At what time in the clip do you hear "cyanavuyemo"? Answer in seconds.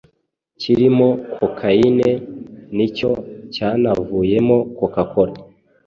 3.53-4.57